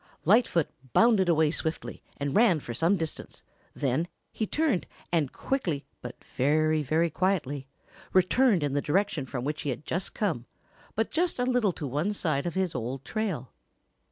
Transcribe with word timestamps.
Lightfoot 0.25 0.67
bounded 0.93 1.29
away 1.29 1.51
swiftly 1.51 2.01
and 2.17 2.35
ran 2.35 2.59
for 2.59 2.73
some 2.73 2.97
distance, 2.97 3.43
then 3.75 4.07
he 4.31 4.47
turned 4.47 4.87
and 5.11 5.31
quickly, 5.31 5.85
but 6.01 6.15
very, 6.23 6.81
very 6.81 7.11
quietly, 7.11 7.67
returned 8.11 8.63
in 8.63 8.73
the 8.73 8.81
direction 8.81 9.27
from 9.27 9.43
which 9.45 9.61
he 9.61 9.69
had 9.69 9.85
just 9.85 10.15
come 10.15 10.47
but 10.95 11.15
a 11.37 11.43
little 11.45 11.71
to 11.73 11.85
one 11.85 12.13
side 12.13 12.47
of 12.47 12.55
his 12.55 12.73
old 12.73 13.05
trail. 13.05 13.53